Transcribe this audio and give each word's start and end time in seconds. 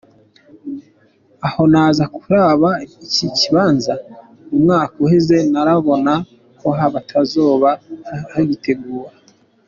Aho 1.47 1.61
naza 1.73 2.03
kuraba 2.15 2.69
iki 3.05 3.25
kibanza 3.37 3.93
mu 4.49 4.57
mwaka 4.63 4.95
uheze, 5.05 5.37
narabona 5.51 6.13
ko 6.59 6.67
batazoba 6.95 7.69
baritegura. 8.31 9.11